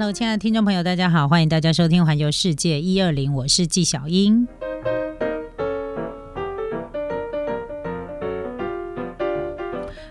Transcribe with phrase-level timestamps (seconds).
[0.00, 4.48] Hello，亲爱的听众朋友，大家好，欢迎大家收听《环游世界一二零》，我是纪晓英。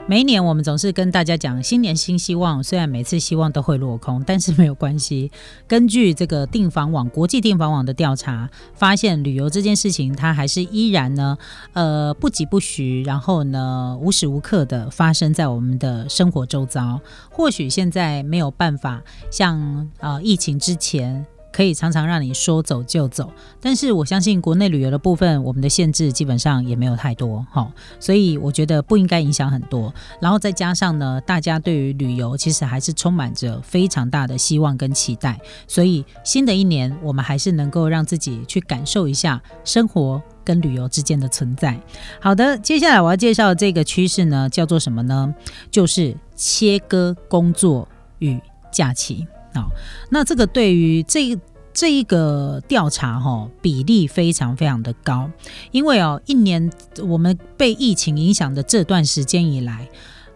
[0.10, 2.64] 每一年，我们总是跟大家讲新年新希望。
[2.64, 5.32] 虽然每次希望都会落空，但是没有关系。
[5.68, 11.38] 根据这个订房网国际订房网的调查，发现旅游这件事情，它还是依然呢，
[11.74, 17.00] 呃，不疾不徐，然后呢，无时无刻的发生在我们的生活周遭。
[17.30, 21.24] 或许现在没有办法像啊疫情之前。
[21.52, 29.94] 可以常常让你说走就走，但是我相信国内旅游的部分，我们的限制基本上也没有太多哈，所以我觉得不应该影响很多。
[30.22, 41.80] 然后再加上呢，大家对于旅游其实还是充满着非常大的希望跟期待，所以新的一年我们还是能够让自己去感受一下生活跟旅游之间的存在。
[42.22, 45.34] 好的，接下来我要介绍这个趋势呢，叫做什么呢？
[45.72, 47.88] 就是切割工作
[48.20, 48.40] 与
[48.72, 49.28] 假期。
[49.54, 49.70] 好，
[50.10, 51.38] 那这个对于这
[51.74, 55.30] 这一个调查哈比例非常非常的高，
[55.72, 59.88] 因为哦一年我们被疫情影响的这段时间以来，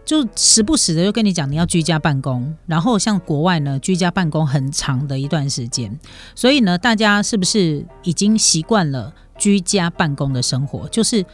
[0.04, 5.98] 就时不时的就跟你讲你要居家办公，然后像国外呢居家办公很长的一段时间，
[6.34, 10.88] 所以呢大家是不是已经习惯了居家办公的生活？
[10.88, 11.24] 就是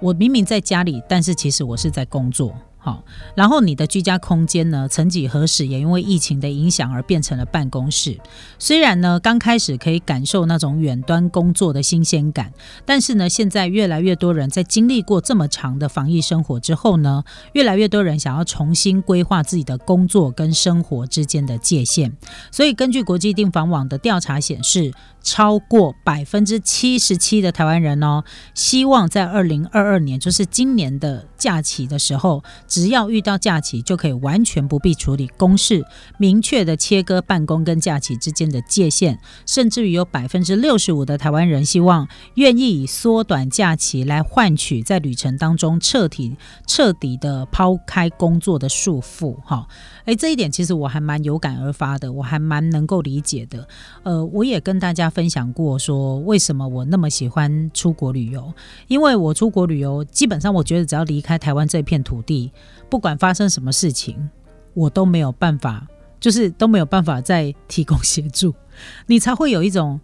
[0.00, 2.54] 我明明在家里，但是其实我是在工作。
[2.84, 3.02] 好，
[3.34, 4.86] 然后你的居家空间呢？
[4.86, 8.20] 曾几何时也因为疫情的影响而变成了办公室。
[8.58, 12.52] 虽然呢，刚开始可以感受那种远端工作的新鲜感，
[12.84, 17.24] 但是呢，现在越来越多人在经历过这么长的防疫生活之后呢，
[17.54, 22.14] 越来越多人想要重新规划自己的工作跟生活之间的界限。
[22.50, 28.22] 所以，根据国际订房网的调查显示，超过百分之七十七的台湾人哦，
[28.54, 32.44] 希望在二零二二年，就是今年的假期的时候。
[32.74, 35.84] 只要遇到假期，就可以完全不必处理公事，
[36.18, 39.16] 明确的切割办公跟假期之间的界限。
[39.46, 46.36] 甚至于有百分之六十五的台湾人希望愿意以缩短假期来换取在旅程当中彻底
[46.66, 49.36] 彻底的抛开工作的束缚。
[49.44, 49.68] 哈，
[50.06, 53.68] 诶，这一点其实我还蛮有感而发的，我还蛮能够理解的。
[54.02, 58.52] 呃，我也跟大家分享过，说为什么我那么喜欢出国旅游，
[58.88, 62.50] 因为我出国旅游，基本上我觉得只要离开台湾这片土地。
[62.88, 64.28] 不管发生什么事情，
[64.74, 65.86] 我都没有办法，
[66.20, 68.54] 就是都没有办法再提供协助，
[69.06, 70.00] 你才会有一种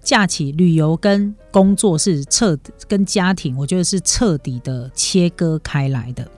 [0.00, 6.28] 假期旅游跟工作是彻跟家庭，我觉得是彻底的切割开来的。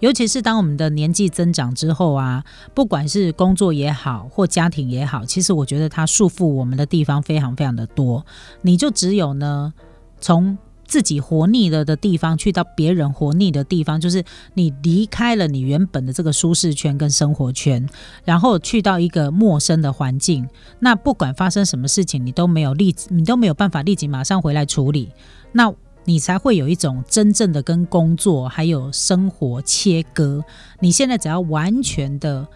[0.00, 8.24] 尤其是当我们的年纪增长之后啊，不管是工作也好或家庭也好，其实我觉得它束缚我们的地方非常非常的多。
[8.62, 9.72] 你就只有呢
[10.20, 10.56] 从。
[10.88, 17.86] 自己活腻了的地方，去到别人活腻的地方，就是你离开了你原本的这个舒适圈跟生活圈，
[18.24, 20.48] 然后去到一个陌生的环境。
[20.80, 25.12] 那不管发生什么事情，你都没有立，你都没有办法立即马上回来处理。
[25.52, 25.72] 那
[26.06, 30.42] 你才会有一种真正的跟工作还有生活切割。
[30.80, 32.48] 你现在只要完全的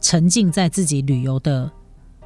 [0.00, 1.70] 沉浸在自己旅游的。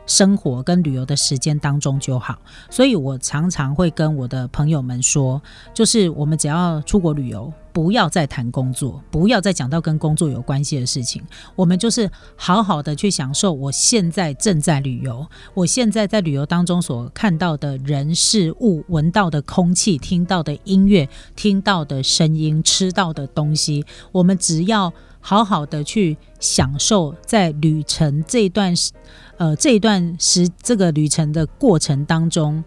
[0.07, 2.37] 生活跟旅游的时间当中就好，
[2.71, 5.41] 所以我常常会跟我的朋友们说，
[5.73, 11.23] 就是我们只要出国旅游，不要再谈工作，不要再讲到跟工作有关系的事情，
[11.57, 28.93] 我们就是好好的去享受我现在正在旅游，我现在在旅游当中所看到的人事物、闻到的空气、听到的音乐、听到的声音、吃到的东西，我们只要好好的去享受在旅程这段时。
[29.37, 32.63] 呃，这一段时这个旅程的过程当中，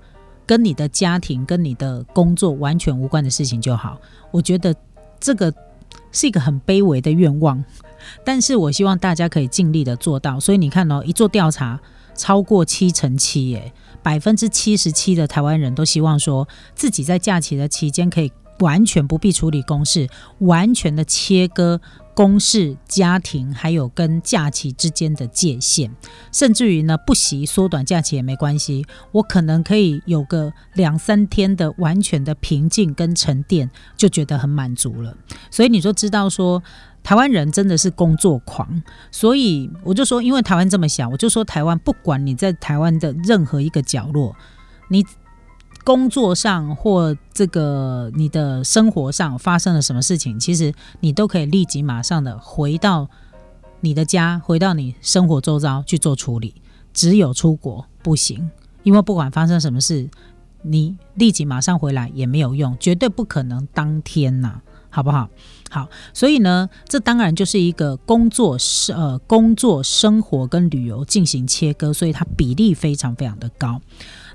[0.46, 4.00] 跟你的家庭、跟你的工作完全无关的事情就好。
[4.32, 4.76] 我觉得
[5.20, 5.54] 这个
[6.12, 7.64] 是一个很卑微的愿望，
[8.26, 10.40] 但是我希望大家可以尽力的做到。
[10.40, 11.80] 所以你看哦，一做调查，
[12.16, 13.72] 超过七成七，耶，
[14.04, 20.08] 百分之七十七的台湾人都希望说自己在假期的期间可以完全不必处理公事，
[20.40, 21.80] 完全的切割。
[22.14, 25.92] 公事、家庭还有跟假期之间的界限，
[26.32, 28.84] 甚至于呢，不惜缩短假期也没关系。
[29.12, 35.16] 我可能可以有个两三天的完全的平静跟沉淀，就觉得很满足了。
[35.52, 36.64] 所以你就知道说，
[37.04, 38.82] 台湾人真的是工作狂。
[39.12, 44.36] 所以我就说，因为台湾这么小，我就说台湾不管你在台湾的任何一个角落，
[44.90, 45.06] 你。
[45.88, 53.10] 工作上或这个你的生活上发生了什么事情，其实你都可以立即马上的回到
[53.80, 56.56] 你的家，回到你生活周遭去做处理。
[56.94, 58.52] 只有出国不行，
[58.84, 60.10] 因为不管发生什么事，
[60.62, 64.60] 你立即马上回来也没有用，绝对不可能当天呐。
[64.90, 65.30] 好不好？
[65.70, 68.58] 好，所以呢，这当然就是一个工作
[68.96, 73.80] 呃工作生活跟旅游进行切割，所以它比例非常非常的高。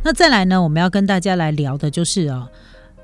[0.04, 2.48] 那再来呢，我们要跟大家来聊的就是啊，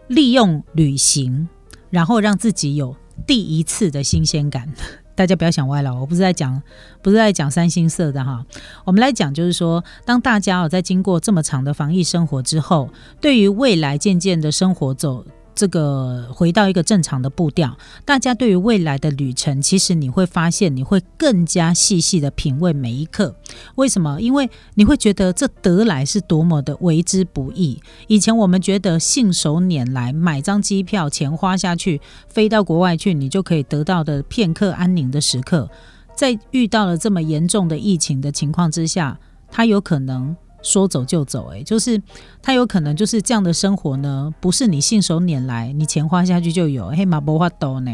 [0.08, 1.48] 利用旅行，
[1.90, 2.96] 然后让自己有
[3.26, 4.68] 第一次的新鲜感。
[5.14, 6.60] 大家不要想歪了，我不是在讲，
[7.02, 8.44] 不是在讲三星色的哈。
[8.84, 12.88] 我们来讲，就是说，当大家哦在经过这么长的防疫生活之后，
[13.20, 15.24] 对于未来渐渐的生活走。
[15.58, 23.34] 这个回到一个正常的步调，大家对于未来的旅程，其实你会发现，你会更加细细的品味每一刻。
[23.74, 24.20] 为什么？
[24.20, 27.82] 因为你会觉得这得来是多么的为之不易。
[28.06, 35.68] 以前我们觉得信手拈来，买张机票，钱花下去，飞到国外去，你就可以得到的片刻安宁的时刻，
[36.14, 39.18] 在遇到了这么严重的疫情的情况之下，
[39.50, 40.36] 它有可能。
[40.62, 42.00] 说走就走，诶，就是
[42.42, 47.90] 他有可能就是这样的生活呢，不是你信手拈来，你钱花下去就有，嘿马不花多呢，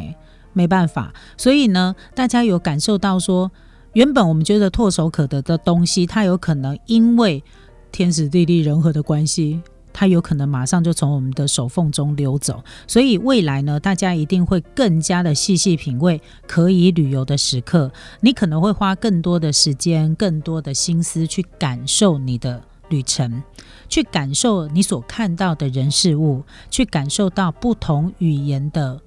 [0.52, 1.12] 没办法。
[1.36, 3.50] 所以呢，大家有感受到说，
[3.92, 7.44] 原本我们觉得唾手可得的东西，它有可能因为
[7.92, 9.60] 天时地利人和的关系。
[9.94, 17.92] 它有可能马上就从我们的手缝中溜走，所以未来呢，大家一定会更加的细细品味可以旅游的时刻。
[18.20, 23.44] 你可能会花更多的时间、更多的心思去感受你的旅程，
[23.88, 29.00] 去感受你所看到的人事物，去感受到不同语言的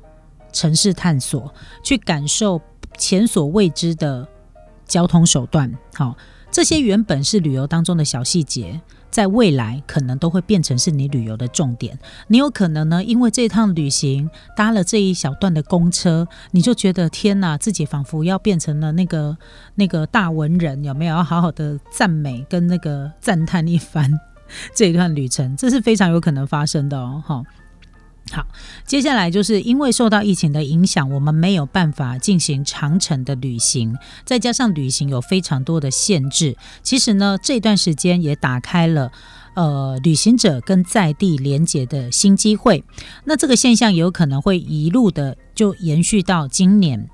[0.54, 1.54] 城市探索，
[1.84, 2.62] 去感受
[2.98, 4.26] 前所未知的
[4.86, 5.78] 交通手段。
[5.94, 6.16] 好，
[6.50, 8.80] 这些原本是旅游当中的小细节。
[9.18, 11.98] 在未来可能都会变成是你旅游的重点。
[12.28, 19.36] 你有可能呢，因为这趟旅行搭了这一小段的公车，你就觉得天哪，自己仿佛要变成了那个
[19.74, 21.16] 那个大文人，有没有？
[21.16, 24.08] 要好好的赞美跟那个赞叹一番
[24.76, 27.24] 这一段旅程，这是非常有可能发生的哦。
[27.26, 27.42] 哈。
[28.32, 28.46] 好，
[28.86, 33.96] 接下来就是因为受到疫情的影响，我们没有办法进行长程的旅行，
[34.26, 36.58] 再加上旅行有非常多的限制。
[36.84, 39.12] 其实呢，这段时间也打开了
[39.56, 42.84] 呃旅行者跟在地连接的新机会。
[43.24, 47.10] 那这个现象有可能会一路的就延续到今年。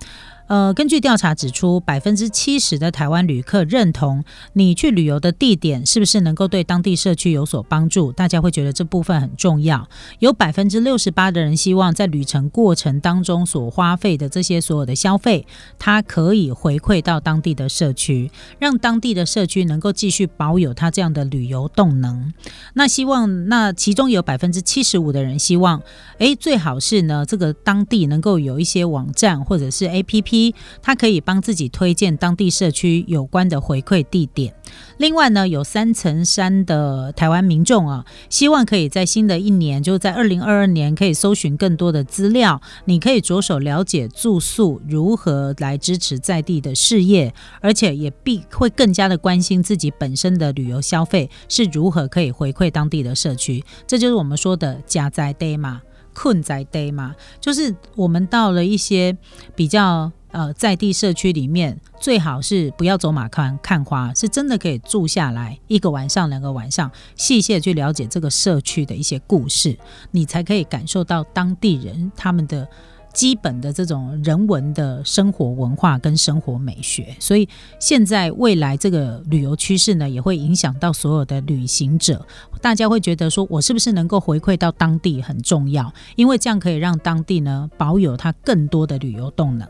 [0.47, 4.23] 呃，根据调查指出，百分之七十的台湾旅客认同
[4.53, 8.11] 你去旅游的地点是不是能够对当地社区有所帮助？
[8.11, 9.87] 大家会觉得这部分很重要。
[10.19, 15.47] 有百分之六十八的人希望在旅程过程当中所花费的这些所有的消费，
[15.79, 18.29] 它可以回馈到当地的社区，
[18.59, 22.33] 让当地的社区能够继续保有它这样的旅游动能。
[22.73, 25.81] 那希望，那其中有百分之七十五的人希望，
[26.17, 30.42] 诶，最好是呢，这个当地能够有一些网站或者是 APP。
[30.43, 34.53] 一，它可以帮自己推荐当地社区有关的回馈地点。
[34.97, 42.59] 另外呢，有三层山的台湾民众啊，希望可以在新的一年，就在二零二二年，可以搜寻更多的资料。
[42.85, 53.63] 你可以着手了解住宿如何来支持在地的事业，而且也必会更加的关心自己本身的旅游消费是如何可以回馈当地的社区。
[53.85, 55.81] 这就是我们说的家在 day 嘛，
[56.13, 59.15] 困在 day 嘛，就是我们到了一些
[59.55, 60.11] 比较。
[60.33, 69.77] 呃，在地社区里面，最好是不要走马看看花，是真的可以住下来一个晚上、两个晚上，细细去了解这个社区的一些故事，
[70.09, 72.67] 你才可以感受到当地人他们的
[73.13, 77.15] 基本的这种人文的生活文化跟生活美学。
[77.19, 77.47] 所以，
[77.79, 82.25] 现在未来这个旅游趋势呢，也会影响到所有的旅行者，
[82.59, 89.69] 大家会觉得说，我是不是能够回馈到当地很重要，因为这样可以让当地呢保有它更多的旅游动能。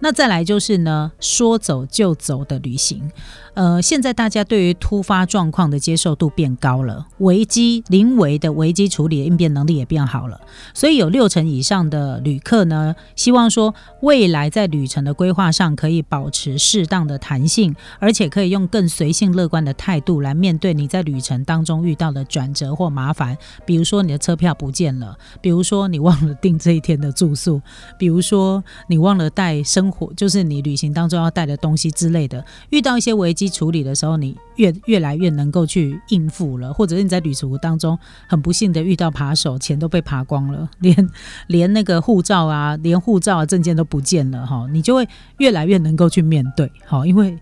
[0.00, 3.10] 那再来就是呢，说走就走的旅行。
[3.54, 10.40] 呃，现在大家对于突发状况的接受度变高了，危机临危的危机处理应变能力也变好了，
[10.72, 23.36] 所以有六成以上的旅客呢，希望说未来在旅程的规划上可以保持适当的弹性，而且可以用更随性乐观的态度来面对你在旅程当中遇到的转折或麻烦，
[23.66, 27.60] 比如说你的车票不见了，比如说你忘了订这一天的住宿，
[27.98, 33.48] 比如说你忘了带生就是你旅行当中要带的东西之类的，遇到一些危机。
[33.58, 41.10] 处理的时候，你越越来越能够去应付了，或者是你在旅途当中很不幸的遇到扒手，钱都被扒光了，连
[41.46, 47.36] 连那个护照啊，连护照啊证件都不见了哈，你就会越来越能够去面对，好，因为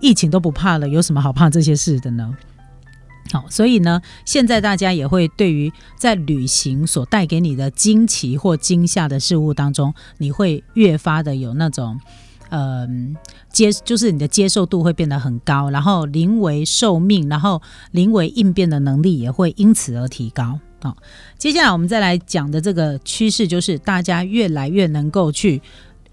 [0.00, 2.34] 疫情都不怕了，有什么好怕这些事的呢？
[3.30, 12.00] 好，所以呢，现在大家也会对于在旅行所带给你的惊奇或惊吓的事物当中，你会越发的有那种。
[12.50, 13.14] 嗯，
[13.52, 20.58] 接就是你的接受度会变得很高，然后临危受命，然后临危应变的能力也会因此而提高。
[20.80, 20.96] 好，
[21.36, 25.60] 接下来我们再来讲的这个趋势，就是大家越来越能够去。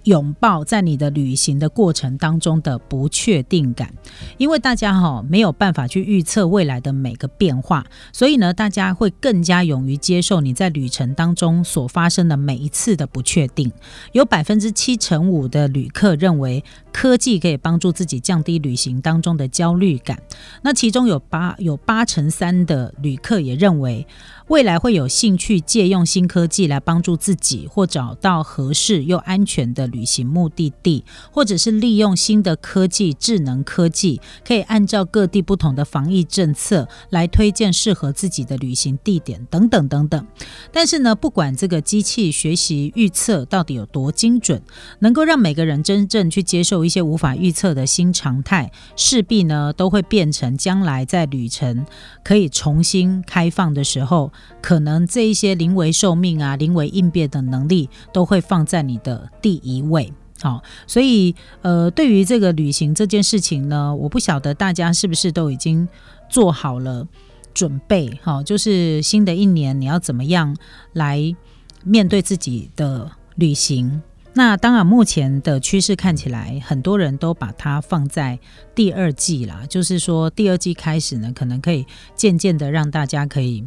[0.05, 3.93] 拥抱在你的旅行的过程当中的不确定感，
[4.37, 13.71] 因为大家哈没有办法去预测未来的每个变化，所以呢，大家会更加勇于接受你在旅程当中所发生的每一次的不确定。
[14.13, 16.63] 有百分之七成五的旅客认为
[16.95, 20.23] 科技可以帮助自己降低旅行当中的焦虑感，
[20.61, 24.07] 那其中有八有八成三的旅客也认为。
[24.47, 40.27] 未来会有兴趣借用新科技来帮助自己，或找到合适又安全的旅行目的地，或者是利用新的科技、智能科技，可以按照各地不同的防疫政策来推荐适合自己的旅行地点等等等等。
[40.71, 44.61] 但是呢，不管这个机器学习预测到底有多精准，
[44.99, 51.85] 能够让每个人真正去接受一些无法预测的新常态，势必呢都会变成将来在旅程
[52.23, 54.31] 可以重新开放的时候。
[54.61, 60.13] 可能这一些临危受命啊、临危应变的能力都会放在你的第一位。
[60.41, 65.87] 好，所以呃，对于这个旅行这件事情呢，我不晓得大家是不是都已经
[66.29, 67.07] 做好了
[67.53, 68.19] 准备。
[68.21, 70.55] 好，就是新的一年你要怎么样
[70.93, 71.35] 来
[71.83, 74.01] 面对自己的旅行？
[74.37, 78.37] 那当然，目前的趋势看起来，很多人都把它放在
[78.75, 79.61] 第二季啦。
[79.69, 83.65] 就是说，第二季开始呢，可能可以渐渐的让大家可以。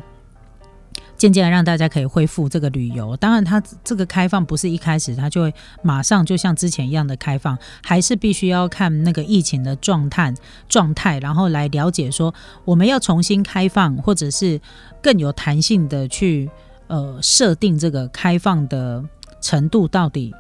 [1.17, 10.33] 渐渐的让大家可以恢复这个旅游，当然它这个开放不是一开始它就会马上就像之前一样的开放，还是必须要看那个疫情的状态
[10.69, 12.33] 状态，然后来了解说
[12.65, 14.61] 我们要重新开放，或者是
[15.03, 16.49] 更有弹性的去
[16.87, 19.03] 呃设定这个开放的
[19.41, 20.33] 程度到底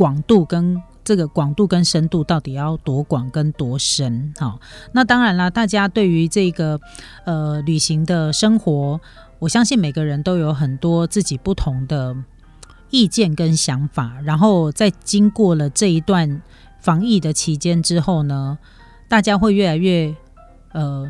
[0.00, 4.32] 广度跟这个广度跟深度到底要多广跟多深？
[4.38, 4.58] 好，
[4.92, 6.80] 那当然啦，大家对于这个
[7.26, 8.98] 呃旅行的生活。
[9.40, 12.16] 我相信每个人都有很多自己不同的
[12.88, 16.40] 意见跟想法，然后在经过了这一段
[16.80, 18.56] 防疫的期间之后呢，
[19.06, 20.16] 大家会越来越
[20.72, 21.06] 呃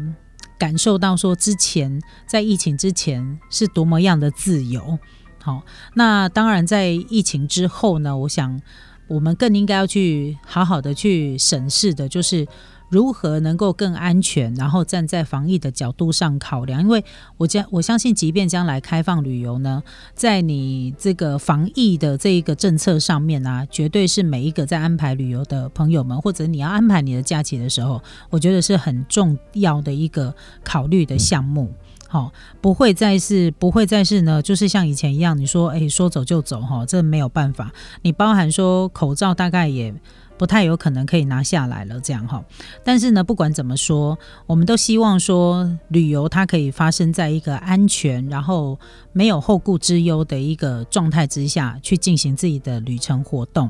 [0.58, 4.98] 感受到说之前在疫情之前是多么样的自由。
[5.42, 5.62] 好，
[5.94, 8.60] 那当然在疫情之后呢，我想
[9.08, 12.46] 我们更应该要去好好的去审视的，就是。
[12.90, 14.52] 如何能够更安全？
[14.54, 17.04] 然后站在防疫的角度上考量，因为
[17.36, 19.80] 我将我相信，即便将来开放旅游呢，
[20.12, 31.72] 在你这个防疫的这一个政策上面啊，绝对是每一个在安排旅游的朋友们，或者你要安排你的假期的时候，我觉得是很重要的一个考虑的项目。
[32.10, 37.72] 好，不会再是不会再是呢，就是像以前一样，你说诶说走就走哈，这没有办法。
[38.02, 39.94] 你包含说口罩，大概也。
[40.40, 42.42] 不太有可能可以拿下来了，这样哈。
[42.82, 48.80] 但是呢，不管怎么说，我们都希望说旅游它可以发生在一个安全，然后
[49.12, 53.68] 没有后顾之忧的一个状态之下去进行自己的旅程活动。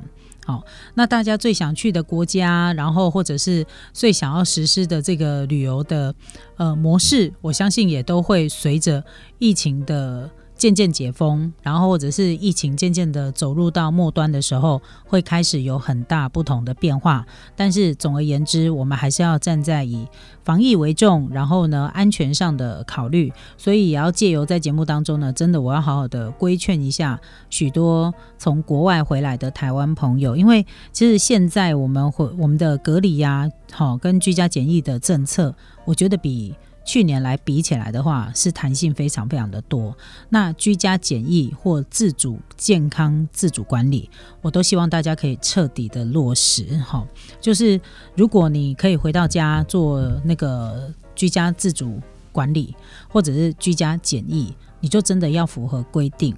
[0.94, 6.14] 那大家最想去的国家，然后或者是最想要实施的这个旅游的
[6.56, 9.04] 呃模式，我相信也都会随着
[9.38, 10.30] 疫情的。
[10.60, 17.24] 渐渐解封，然后或者是疫情渐渐的走入到末端的时候，会开始有很大不同的变化。
[17.56, 20.06] 但是总而言之，我们还是要站在以
[20.44, 23.32] 防疫为重，然后呢安全上的考虑。
[23.56, 35.54] 所以也要借由在节目当中呢，真的我要好好的规劝一下许多从国外回来的台湾朋友，因为其实现在我们回我们的隔离呀，好跟居家检疫的政策，
[35.86, 36.54] 我觉得比。
[36.84, 39.96] 去年来比起来的话，是弹性非常非常的多。
[40.30, 44.10] 那居家检疫或自主健康自主管理，
[44.40, 46.64] 我都希望大家可以彻底的落实。
[46.78, 47.06] 哈，
[47.40, 47.80] 就是
[48.16, 52.00] 如果你可以回到家做那个居家自主
[52.32, 52.74] 管理，
[53.08, 56.34] 或者是居家检疫，你就真的要符合规定。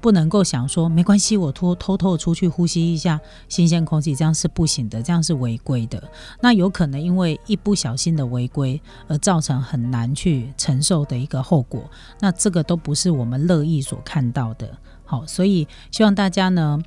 [0.00, 6.02] 不能够想说没关系，我偷偷偷出去呼吸一下新鲜空气，这样是不行的，这样是违规的。
[6.40, 11.82] 那有可能因为一不小心的违规而造成很难去承受的一个后果，
[12.20, 14.68] 那这个都不是我们乐意所看到的。
[15.04, 16.78] 好，所以希望大家呢，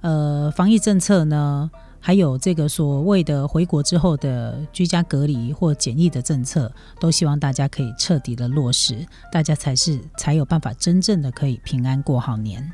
[0.00, 1.70] 呃，防疫政策呢。
[2.00, 12.72] 还有这个所谓的回国之后的居家隔离或检疫的政策，都希望大家可以彻底的落实，大家才是才有办法真正的可以平安过好年。